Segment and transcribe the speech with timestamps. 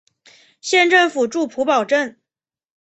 [0.61, 2.19] 县政府驻普保镇。